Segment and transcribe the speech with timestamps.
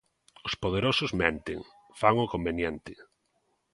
[0.47, 1.59] Os poderosos menten,
[1.99, 2.93] fan o conveniente.